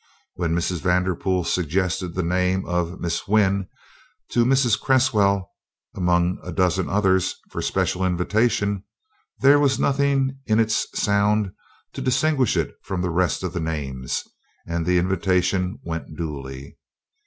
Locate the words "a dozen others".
6.41-7.35